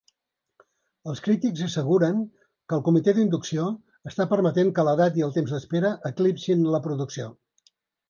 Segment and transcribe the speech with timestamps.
[1.11, 3.67] Els crítics asseguren que el comitè d'inducció
[4.13, 7.33] està permetent que l'edat i el temps d'espera eclipsin la producció.